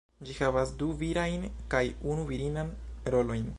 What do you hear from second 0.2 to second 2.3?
Ĝi havas du virajn kaj unu